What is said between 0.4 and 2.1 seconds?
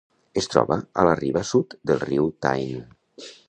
Es troba a la riba sud del